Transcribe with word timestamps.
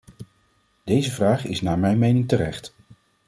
Deze 0.83 1.11
vraag 1.11 1.45
is 1.45 1.61
naar 1.61 1.79
mijn 1.79 1.97
mening 1.99 2.27
terecht. 2.27 2.73